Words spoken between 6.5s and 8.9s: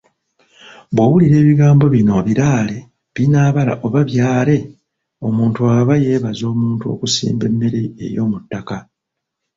omuntu okusimba emmere ey'omuttaka.